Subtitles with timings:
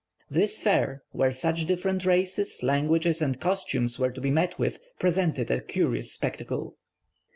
[0.31, 5.51] This fair, where such different races, languages, and costumes were to be met with, presented
[5.51, 6.75] a curious spectacle.